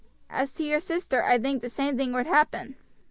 As 0.31 0.51
to 0.53 0.63
your 0.63 0.79
sister, 0.79 1.23
I 1.23 1.37
think 1.37 1.61
the 1.61 1.69
same 1.69 1.95
thing 1.95 2.11
would 2.13 2.25
happen. 2.25 2.75